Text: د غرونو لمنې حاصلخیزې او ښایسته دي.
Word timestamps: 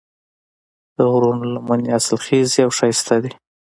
د 0.95 0.97
غرونو 1.11 1.43
لمنې 1.53 1.87
حاصلخیزې 1.93 2.59
او 2.65 2.71
ښایسته 2.77 3.15
دي. 3.23 3.31